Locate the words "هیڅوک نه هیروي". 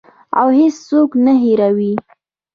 0.59-1.93